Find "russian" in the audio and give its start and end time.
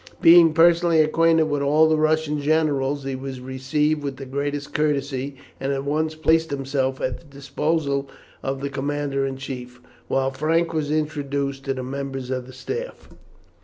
1.95-2.39